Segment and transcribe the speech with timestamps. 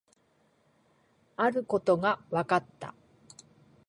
[1.37, 2.95] あることが分かった